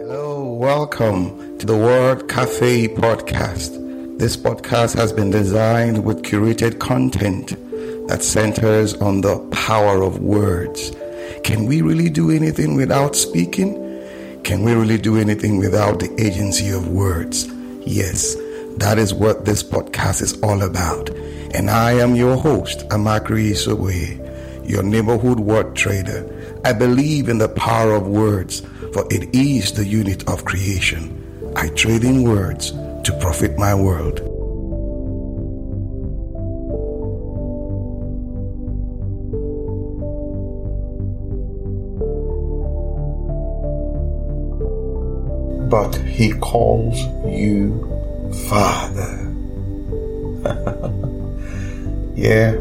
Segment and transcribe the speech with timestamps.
[0.00, 4.16] Hello, welcome to the Word Cafe podcast.
[4.16, 7.48] This podcast has been designed with curated content
[8.06, 10.92] that centers on the power of words.
[11.42, 13.74] Can we really do anything without speaking?
[14.44, 17.48] Can we really do anything without the agency of words?
[17.84, 18.36] Yes,
[18.76, 21.10] that is what this podcast is all about.
[21.54, 26.24] And I am your host, Amakri Isoboye, your neighborhood word trader.
[26.64, 28.62] I believe in the power of words,
[28.92, 31.52] for it is the unit of creation.
[31.56, 32.72] I trade in words
[33.04, 34.20] to profit my world.
[45.70, 47.84] But he calls you
[48.48, 49.24] Father.
[52.14, 52.52] yeah.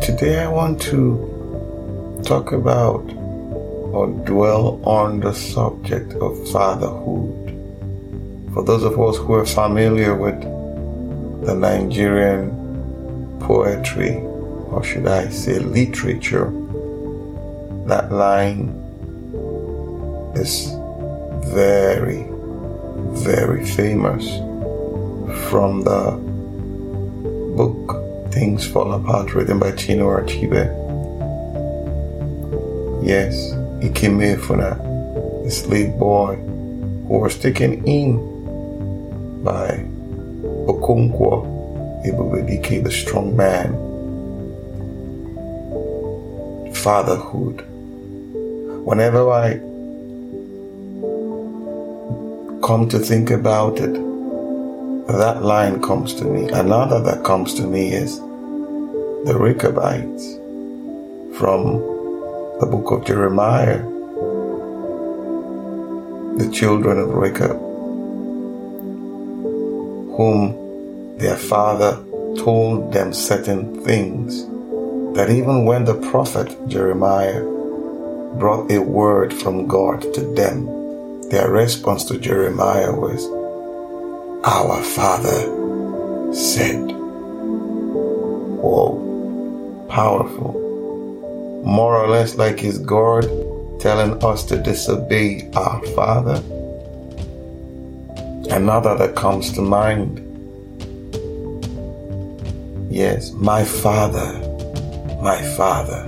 [0.00, 3.19] Today I want to talk about
[3.92, 7.56] or dwell on the subject of fatherhood.
[8.54, 10.40] For those of us who are familiar with
[11.44, 12.50] the Nigerian
[13.40, 14.16] poetry,
[14.70, 16.50] or should I say literature,
[17.86, 18.68] that line
[20.36, 20.70] is
[21.52, 22.26] very,
[23.24, 24.26] very famous
[25.48, 26.12] from the
[27.56, 30.76] book Things Fall Apart, written by Chinua Achebe.
[33.04, 38.18] Yes, Ikemefuna, the slave boy who was taken in
[39.42, 39.84] by
[40.66, 43.72] Okonkwo Ebubedike, the strong man.
[46.74, 47.64] Fatherhood.
[48.84, 49.58] Whenever I
[52.66, 53.92] come to think about it,
[55.08, 56.48] that line comes to me.
[56.50, 60.36] Another that comes to me is the Rechabites
[61.38, 61.89] from
[62.60, 63.78] the book of Jeremiah,
[66.36, 67.56] the children of Rechab,
[70.16, 72.04] whom their father
[72.36, 74.44] told them certain things
[75.16, 80.66] that even when the prophet Jeremiah brought a word from God to them,
[81.30, 83.24] their response to Jeremiah was,
[84.44, 86.92] Our father said.
[88.60, 90.69] Whoa, powerful
[91.62, 93.24] more or less like his God
[93.80, 96.42] telling us to disobey our Father.
[98.54, 100.26] Another that comes to mind.
[102.90, 104.32] Yes, my Father,
[105.22, 106.04] my Father,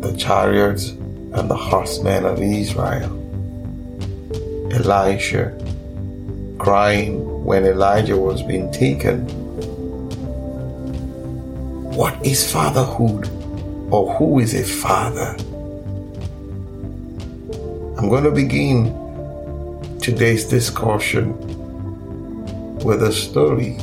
[0.00, 3.12] the chariots and the horsemen of Israel.
[4.72, 5.56] Elisha
[6.58, 9.26] crying when Elijah was being taken.
[11.94, 13.35] What is fatherhood?
[13.90, 15.36] Or who is a father.
[17.98, 18.92] I'm going to begin
[20.00, 21.34] today's discussion
[22.78, 23.78] with a story.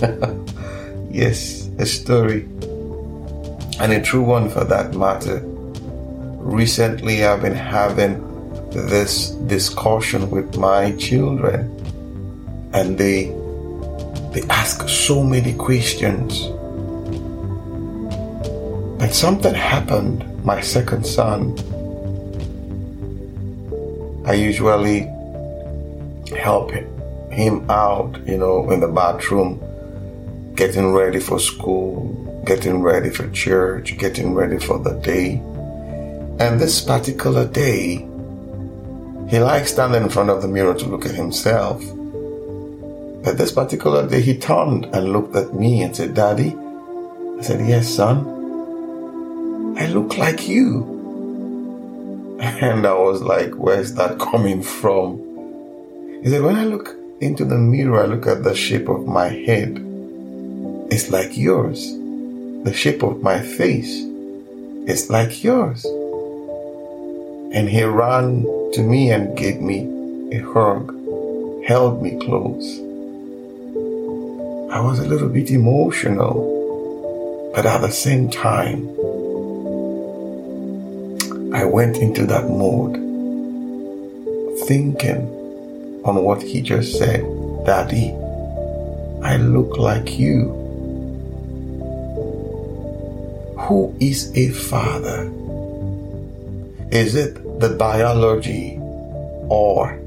[1.10, 2.42] yes, a story,
[3.80, 5.40] and a true one for that matter.
[5.44, 8.26] Recently, I've been having
[8.70, 11.70] this discussion with my children,
[12.72, 13.34] and they
[14.32, 16.50] they ask so many questions
[19.10, 20.22] and something happened.
[20.44, 21.58] My second son,
[24.24, 25.00] I usually
[26.38, 29.58] help him out, you know, in the bathroom,
[30.54, 32.14] getting ready for school,
[32.46, 35.42] getting ready for church, getting ready for the day.
[36.38, 38.06] And this particular day,
[39.28, 41.82] he likes standing in front of the mirror to look at himself.
[43.24, 46.54] But this particular day, he turned and looked at me and said, Daddy,
[47.38, 48.39] I said, Yes, son.
[49.80, 50.84] I look like you.
[52.38, 55.16] And I was like, where's that coming from?
[56.22, 59.28] He said, when I look into the mirror, I look at the shape of my
[59.28, 59.82] head.
[60.90, 61.80] It's like yours.
[62.64, 64.04] The shape of my face
[64.86, 65.82] is like yours.
[67.54, 68.42] And he ran
[68.74, 69.88] to me and gave me
[70.30, 70.94] a hug,
[71.64, 72.80] held me close.
[74.70, 78.94] I was a little bit emotional, but at the same time,
[81.52, 82.94] I went into that mode,
[84.68, 85.26] thinking
[86.04, 87.22] on what he just said
[87.66, 88.12] Daddy,
[89.22, 90.56] I look like you.
[93.58, 95.30] Who is a father?
[96.92, 98.76] Is it the biology
[99.48, 99.98] or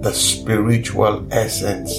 [0.00, 1.92] the spiritual essence?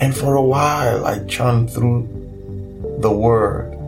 [0.00, 2.08] And for a while, I churned through
[3.00, 3.79] the word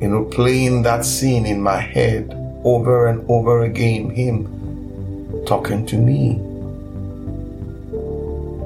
[0.00, 2.32] you know, playing that scene in my head
[2.64, 6.38] over and over again, him talking to me.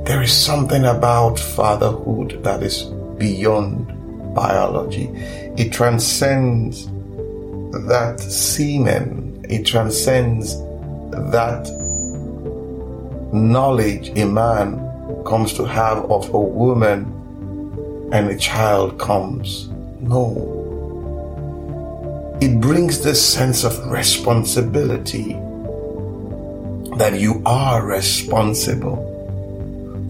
[0.04, 2.82] There is something about fatherhood that is
[3.18, 3.86] beyond
[4.34, 5.08] biology.
[5.56, 6.86] It transcends
[7.86, 10.56] that semen, it transcends
[11.10, 11.66] that
[13.32, 14.78] knowledge a man
[15.24, 17.04] comes to have of a woman
[18.12, 19.68] and a child comes.
[20.00, 20.61] No.
[22.42, 25.34] It brings this sense of responsibility
[26.98, 28.98] that you are responsible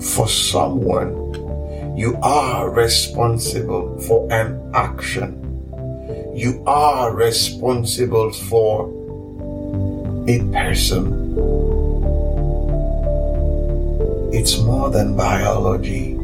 [0.01, 1.13] for someone.
[1.95, 5.37] You are responsible for an action.
[6.35, 8.89] You are responsible for
[10.27, 11.37] a person.
[14.33, 16.17] It's more than biology.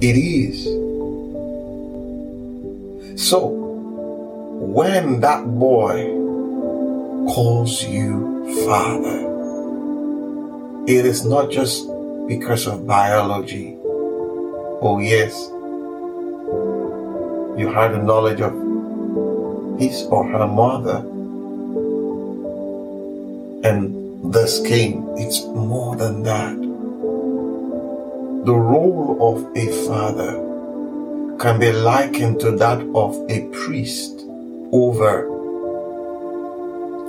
[0.00, 0.64] It is.
[3.16, 3.59] So,
[4.72, 6.06] when that boy
[7.34, 9.18] calls you father,
[10.86, 11.88] it is not just
[12.28, 13.76] because of biology.
[13.84, 15.34] Oh, yes,
[17.58, 18.52] you had the knowledge of
[19.80, 20.98] his or her mother,
[23.68, 25.04] and this came.
[25.16, 26.56] It's more than that.
[28.46, 30.32] The role of a father
[31.40, 34.29] can be likened to that of a priest
[34.72, 35.24] over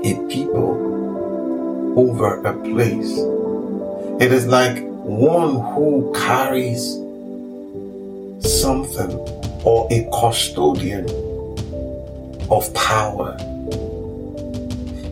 [0.04, 3.18] a people, over a place.
[4.20, 6.82] It is like one who carries
[8.62, 9.12] something
[9.64, 11.06] or a custodian
[12.50, 13.38] of power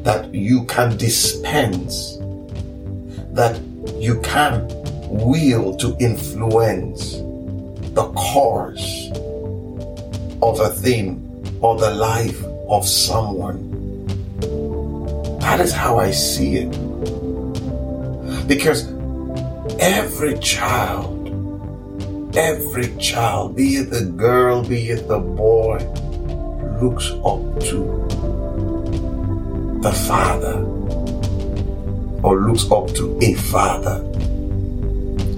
[0.03, 2.17] that you can dispense,
[3.31, 3.59] that
[3.97, 4.67] you can
[5.09, 7.17] will to influence
[7.93, 9.09] the course
[10.41, 11.28] of a thing
[11.61, 13.67] or the life of someone.
[15.39, 16.71] That is how I see it.
[18.47, 18.87] Because
[19.79, 25.77] every child, every child, be it the girl, be it the boy,
[26.81, 27.99] looks up to
[29.81, 30.59] the father
[32.23, 34.03] or looks up to a father.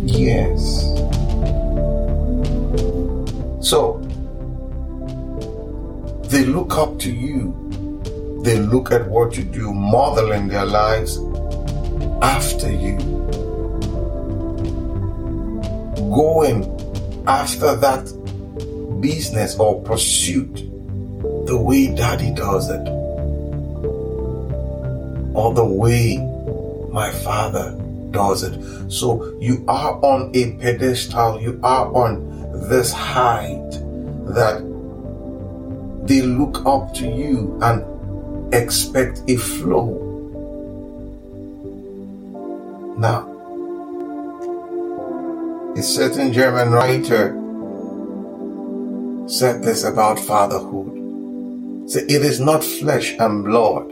[0.04, 0.82] Yes.
[3.62, 4.00] So,
[6.31, 7.54] they look up to you.
[8.44, 11.18] They look at what you do, modeling their lives
[12.22, 12.98] after you.
[16.10, 16.63] Going
[17.28, 18.06] after that
[19.01, 20.56] business or pursuit
[21.45, 22.88] the way daddy does it.
[25.36, 26.18] Or the way
[26.92, 27.77] my father
[28.12, 28.89] does it.
[28.89, 33.72] So you are on a pedestal, you are on this height
[34.34, 34.71] that
[36.03, 40.07] they look up to you and expect a flow.
[42.98, 43.27] Now,
[45.75, 47.38] a certain German writer
[49.27, 51.89] said this about fatherhood.
[51.89, 53.88] So it is not flesh and blood,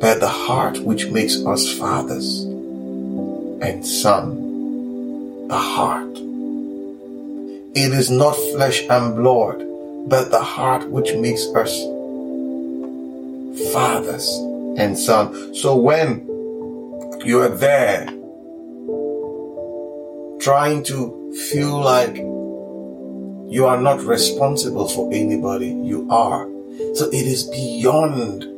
[0.00, 6.16] but the heart which makes us fathers and Son, the heart.
[7.74, 9.62] It is not flesh and blood,
[10.06, 11.72] but the heart which makes us
[13.72, 14.28] fathers
[14.78, 15.60] and sons.
[15.60, 16.26] So when
[17.24, 18.06] you are there
[20.40, 26.46] trying to feel like you are not responsible for anybody, you are.
[26.94, 28.48] So it is beyond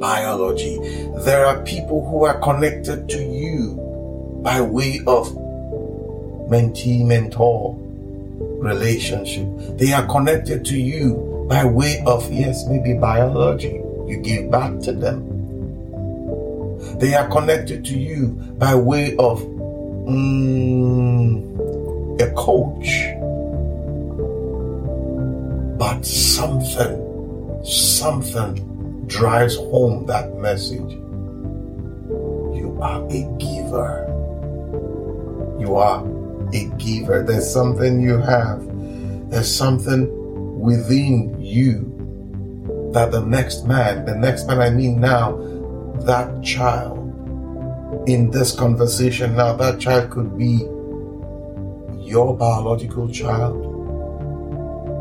[0.00, 0.78] biology.
[1.24, 5.28] There are people who are connected to you by way of
[6.48, 7.74] mentee mentor
[8.64, 9.46] relationship.
[9.78, 13.80] They are connected to you by way of, yes, maybe biology.
[14.06, 15.30] You give back to them.
[16.98, 18.28] They are connected to you
[18.58, 19.42] by way of
[20.06, 21.40] mm,
[22.20, 23.12] a coach.
[25.78, 30.92] But something, something drives home that message.
[30.92, 34.06] You are a giver.
[35.58, 36.04] You are
[36.54, 37.22] a giver.
[37.22, 38.62] There's something you have.
[39.30, 40.08] There's something
[40.58, 41.90] within you
[42.92, 45.36] that the next man, the next man I mean now,
[46.06, 46.98] that child
[48.06, 50.66] in this conversation now, that child could be
[52.00, 53.54] your biological child,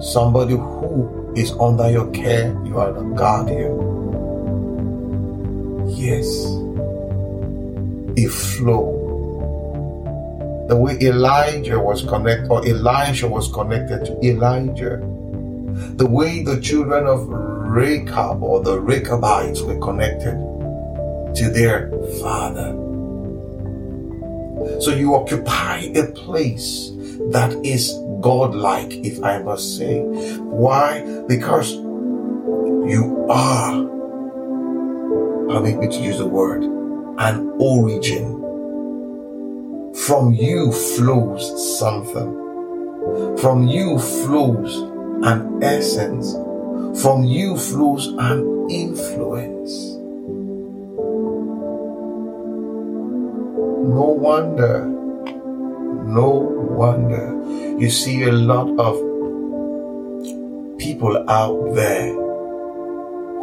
[0.03, 3.91] somebody who is under your care, you are the guardian.
[5.95, 6.25] Yes,
[8.17, 8.92] a flow
[10.67, 14.98] the way Elijah was connected, or Elisha was connected to Elijah.
[15.96, 20.38] The way the children of Rechab or the Rechabites were connected
[21.36, 21.91] to their
[22.22, 22.79] father.
[24.79, 26.91] So you occupy a place
[27.32, 27.91] that is
[28.22, 30.01] godlike, if I must say.
[30.01, 31.03] Why?
[31.27, 33.84] Because you are,
[35.50, 38.42] permit me to use the word, an origin.
[39.95, 43.38] From you flows something.
[43.38, 44.75] From you flows
[45.23, 46.33] an essence.
[47.01, 49.93] From you flows an influence.
[53.85, 57.33] No wonder, no wonder
[57.79, 58.95] you see a lot of
[60.79, 62.13] people out there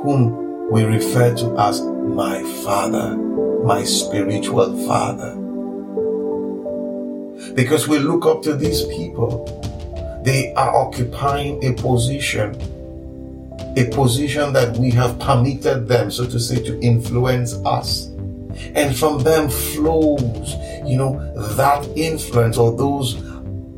[0.02, 3.16] whom we refer to as my father,
[3.64, 5.39] my spiritual father.
[7.54, 9.44] Because we look up to these people,
[10.24, 12.54] they are occupying a position,
[13.76, 18.06] a position that we have permitted them, so to say, to influence us.
[18.74, 20.54] And from them flows,
[20.84, 21.18] you know,
[21.56, 23.16] that influence or those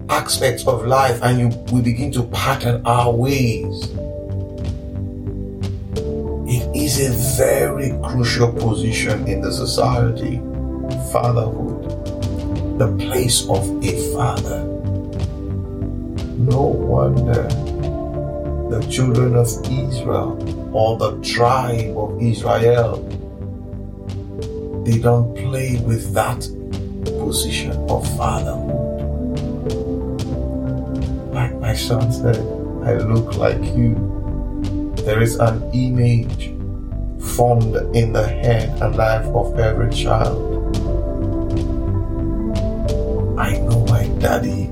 [0.09, 3.91] aspects of life, and you we begin to pattern our ways.
[6.55, 10.39] It is a very crucial position in the society,
[11.13, 11.72] fatherhood,
[12.83, 14.65] the place of a father.
[16.35, 17.45] No wonder
[18.75, 20.35] the children of Israel
[20.75, 22.97] or the tribe of Israel
[24.85, 26.41] they don't play with that
[27.23, 28.75] position of fatherhood.
[31.33, 32.39] Like my son said,
[32.83, 33.95] I look like you.
[35.07, 36.51] There is an image
[37.37, 40.52] formed in the head and life of every child.
[43.43, 44.69] I know my daddy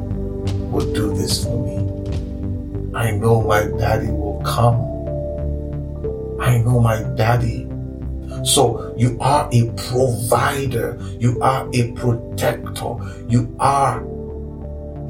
[0.70, 2.94] will do this for me.
[2.94, 4.78] I know my daddy will come.
[6.40, 7.66] I know my daddy.
[8.44, 12.94] So you are a provider, you are a protector,
[13.26, 14.06] you are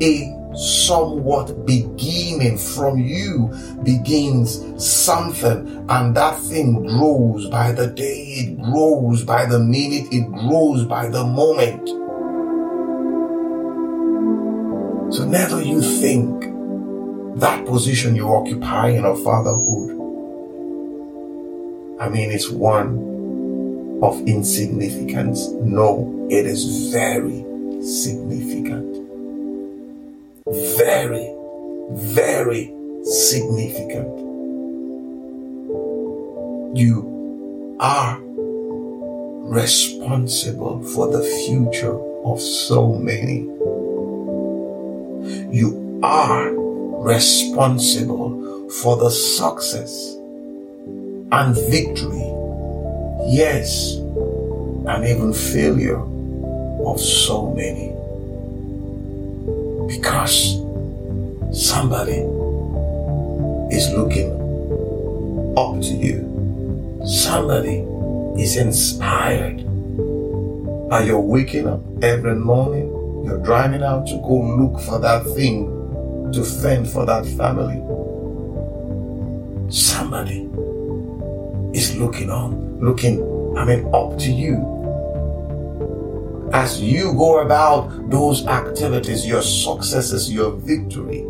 [0.00, 2.56] a somewhat beginning.
[2.56, 3.52] From you
[3.82, 8.24] begins something and that thing grows by the day.
[8.38, 10.10] It grows by the minute.
[10.10, 11.99] It grows by the moment
[15.12, 16.44] so never you think
[17.38, 19.90] that position you occupy in a fatherhood
[22.00, 23.10] i mean it's one
[24.02, 25.48] of insignificance.
[25.48, 27.44] No, it is very
[27.82, 28.96] significant.
[30.78, 31.34] Very,
[31.90, 32.72] very
[33.04, 34.18] significant.
[36.76, 38.18] You are
[39.50, 43.46] responsible for the future of so many.
[45.52, 50.16] You are responsible for the success
[51.32, 52.30] and victory
[53.30, 56.00] yes, and even failure
[56.84, 57.94] of so many.
[59.88, 60.58] Because
[61.52, 62.18] somebody
[63.74, 64.32] is looking
[65.56, 66.26] up to you.
[67.06, 67.78] Somebody
[68.42, 69.60] is inspired.
[69.60, 72.89] And you're waking up every morning,
[73.30, 75.66] you're driving out to go look for that thing
[76.32, 77.78] to fend for that family.
[79.70, 80.48] Somebody
[81.72, 83.22] is looking on, looking,
[83.56, 84.66] I mean, up to you.
[86.52, 91.24] As you go about those activities, your successes, your victory,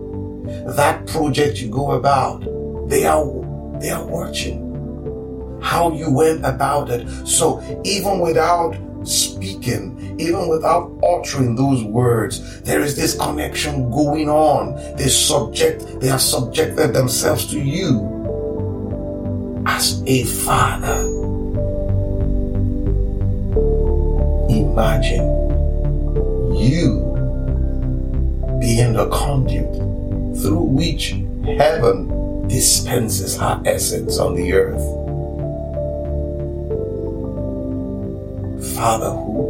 [0.75, 2.41] that project you go about,
[2.89, 3.27] they are,
[3.79, 7.07] they are watching how you went about it.
[7.27, 14.75] So even without speaking, even without uttering those words, there is this connection going on.
[14.97, 18.07] They subject, they have subjected themselves to you
[19.67, 21.01] as a father.
[24.51, 25.27] Imagine
[26.57, 27.01] you
[28.61, 29.73] being the conduit
[30.43, 35.01] through which heaven dispenses her essence on the earth.
[38.77, 39.50] Fatherhood.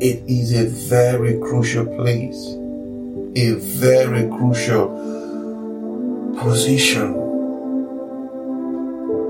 [0.00, 2.56] It is a very crucial place,
[3.36, 4.88] a very crucial
[6.40, 7.20] position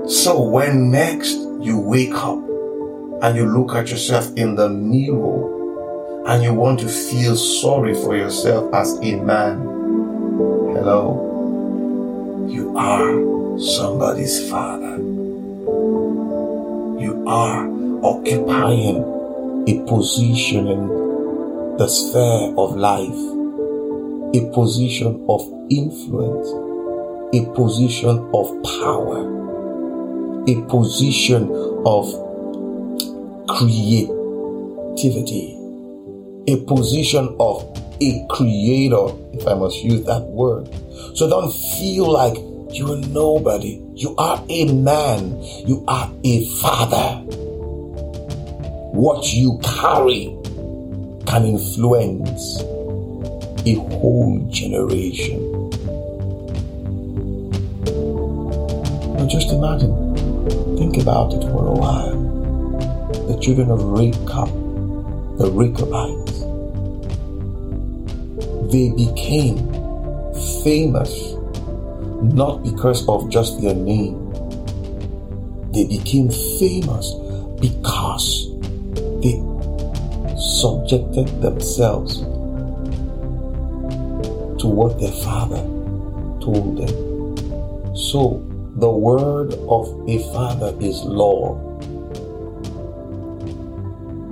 [0.07, 2.37] so when next you wake up
[3.23, 8.17] and you look at yourself in the mirror and you want to feel sorry for
[8.17, 9.61] yourself as a man,
[10.75, 14.97] hello, you are somebody's father.
[16.99, 17.69] You are
[18.03, 19.20] occupying
[19.67, 20.87] a position in
[21.77, 23.19] the sphere of life,
[24.35, 26.49] a position of influence
[27.33, 29.21] a position of power,
[30.47, 31.49] a position
[31.85, 32.11] of
[33.47, 35.55] creativity,
[36.47, 37.63] a position of
[38.01, 40.67] a creator, if I must use that word.
[41.15, 42.35] So don't feel like
[42.73, 43.81] you're nobody.
[43.95, 45.41] You are a man.
[45.65, 47.23] You are a father.
[48.93, 50.35] What you carry
[51.25, 52.61] can influence
[53.65, 55.69] a whole generation.
[59.15, 59.95] Now just imagine,
[60.77, 62.19] think about it for a while.
[63.27, 64.49] The children of Rechab,
[65.37, 66.41] the Rechabites,
[68.73, 69.57] they became
[70.63, 71.31] famous
[72.21, 74.17] not because of just their name.
[75.71, 77.13] They became famous
[77.61, 78.00] because
[80.61, 82.19] subjected themselves
[84.61, 85.61] to what their father
[86.39, 87.95] told them.
[87.95, 91.55] So, the word of a father is law.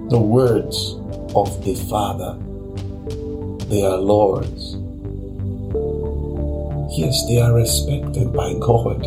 [0.09, 0.95] The words
[1.36, 2.38] of a father,
[3.69, 4.75] they are laws.
[6.95, 9.01] Yes, they are respected by God.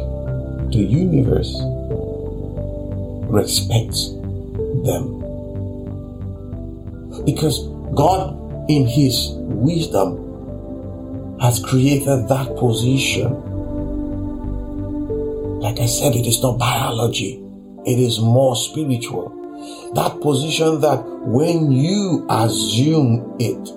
[0.72, 1.54] The universe
[3.30, 4.08] respects
[4.84, 5.21] them.
[7.24, 8.38] Because God,
[8.68, 10.18] in His wisdom,
[11.40, 13.52] has created that position
[15.62, 17.40] like I said, it is not biology,
[17.86, 19.30] it is more spiritual.
[19.94, 23.68] That position that when you assume it,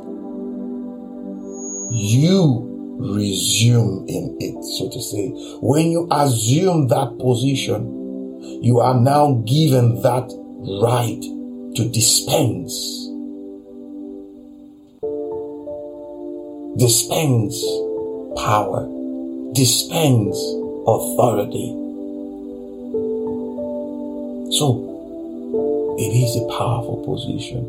[1.93, 5.29] you resume in it, so to say.
[5.61, 10.25] When you assume that position, you are now given that
[10.81, 11.21] right
[11.75, 13.04] to dispense.
[16.77, 17.63] Dispense
[18.35, 18.85] power.
[19.53, 20.37] Dispense
[20.85, 21.71] authority.
[24.51, 27.63] So, it is a powerful position.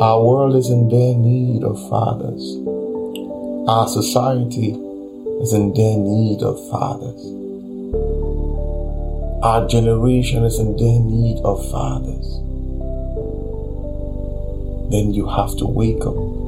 [0.00, 2.56] Our world is in their need of fathers.
[3.68, 4.70] Our society
[5.42, 7.26] is in their need of fathers.
[9.44, 12.26] Our generation is in their need of fathers.
[14.90, 16.45] Then you have to wake up.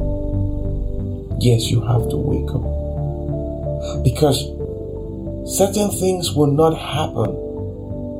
[1.40, 4.02] Yes, you have to wake up.
[4.02, 4.42] Because
[5.56, 7.30] certain things will not happen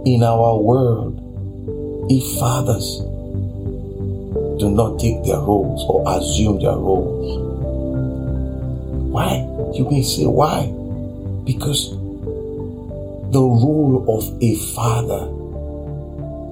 [0.06, 1.18] in our world
[2.08, 2.98] if fathers
[4.60, 7.38] do not take their roles or assume their roles.
[9.10, 9.44] Why?
[9.74, 10.66] You may say, why?
[11.44, 15.28] Because the role of a father,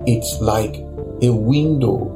[0.06, 0.76] it's like
[1.22, 2.10] a window,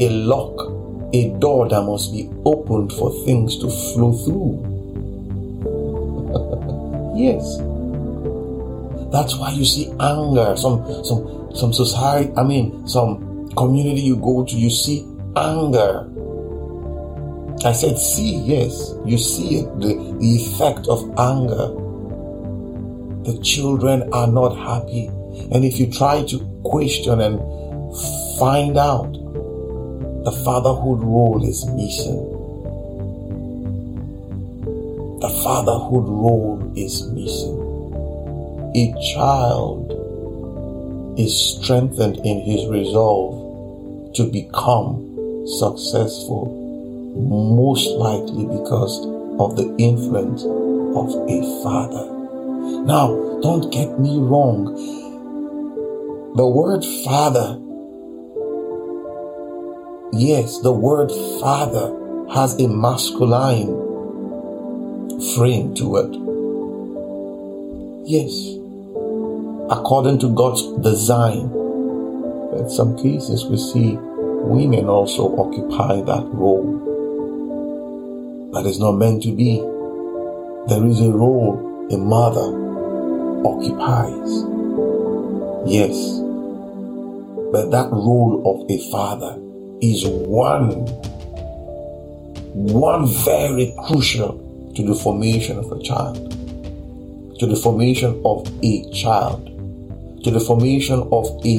[0.00, 0.77] a lock,
[1.12, 4.64] a door that must be opened for things to flow through.
[7.18, 7.58] Yes.
[9.10, 10.56] That's why you see anger.
[10.56, 15.00] Some some some society, I mean some community you go to, you see
[15.34, 16.06] anger.
[17.64, 18.94] I said see, yes.
[19.04, 21.74] You see it, the, the effect of anger.
[23.24, 25.06] The children are not happy.
[25.50, 27.40] And if you try to question and
[28.38, 29.17] find out,
[30.28, 32.38] the fatherhood role is missing
[35.20, 37.58] the fatherhood role is missing.
[38.76, 39.90] A child
[41.18, 45.02] is strengthened in his resolve to become
[45.58, 46.46] successful,
[47.16, 49.00] most likely because
[49.40, 52.06] of the influence of a father.
[52.84, 54.72] Now, don't get me wrong.
[56.36, 57.58] The word father,
[60.12, 61.94] yes, the word father
[62.32, 63.88] has a masculine
[65.34, 66.10] frame to it.
[68.08, 68.32] Yes,
[69.70, 71.52] according to God's design.
[72.56, 76.86] In some cases, we see women also occupy that role.
[78.52, 79.56] That is not meant to be.
[80.68, 82.52] There is a role a mother
[83.46, 84.44] occupies.
[85.66, 85.96] Yes,
[87.50, 89.47] but that role of a father
[89.80, 90.70] is one,
[92.54, 96.16] one very crucial to the formation of a child,
[97.38, 99.44] to the formation of a child,
[100.24, 101.58] to the formation of a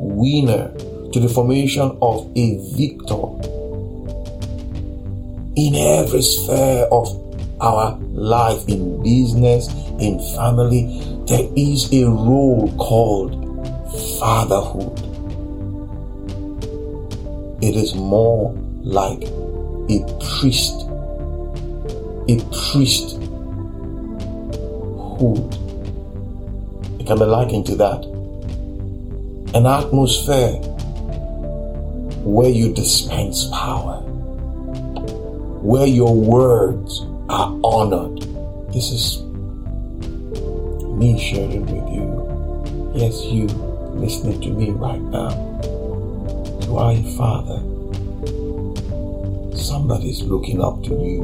[0.00, 0.72] winner,
[1.12, 3.24] to the formation of a victor.
[5.56, 7.08] In every sphere of
[7.60, 9.68] our life, in business,
[10.00, 13.32] in family, there is a role called
[14.18, 15.03] fatherhood.
[17.64, 19.22] It is more like
[19.88, 19.98] a
[20.38, 20.74] priest
[22.28, 22.36] a
[22.72, 23.18] priest
[25.18, 25.54] brotherhood.
[27.00, 28.04] It can be likened to that.
[29.54, 30.56] An atmosphere
[32.24, 34.00] where you dispense power,
[35.62, 38.22] where your words are honored.
[38.72, 39.22] This is
[40.98, 42.92] me sharing with you.
[42.94, 43.46] Yes, you
[43.96, 45.73] listening to me right now.
[46.66, 47.60] A father.
[49.56, 51.22] Somebody's looking up to you.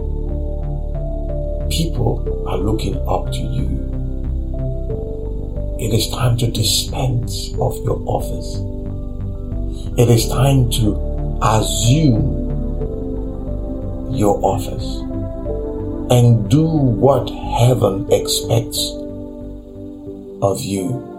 [1.71, 3.69] People are looking up to you.
[5.81, 8.61] It is time to dispense of your office.
[9.99, 12.51] It is time to assume
[14.15, 15.01] your office
[16.13, 18.79] and do what heaven expects
[20.43, 21.10] of you.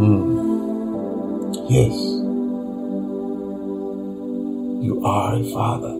[0.00, 1.52] Hmm.
[1.68, 1.92] Yes.
[4.82, 5.92] You are a father.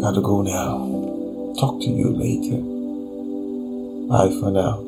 [0.00, 1.54] Gotta go now.
[1.60, 2.56] Talk to you later.
[4.08, 4.83] Bye for now.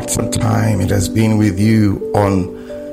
[0.00, 0.80] Arts and Time.
[0.80, 2.46] It has been with you on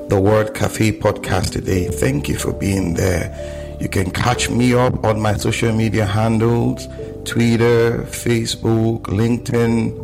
[0.10, 1.88] the Word Cafe podcast today.
[1.88, 3.78] Thank you for being there.
[3.80, 6.86] You can catch me up on my social media handles
[7.24, 9.96] Twitter, Facebook, LinkedIn,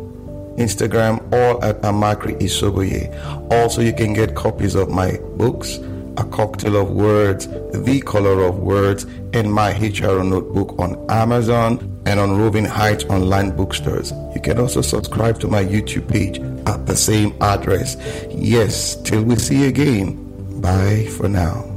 [0.56, 3.52] Instagram, all at Amakri Isoboye.
[3.52, 5.76] Also, you can get copies of my books,
[6.16, 12.20] A Cocktail of Words, The Color of Words, and my HR notebook on Amazon and
[12.20, 14.12] on Roving Heights online bookstores.
[14.34, 17.96] You can also subscribe to my YouTube page at the same address.
[18.30, 20.60] Yes, till we see you again.
[20.60, 21.73] Bye for now.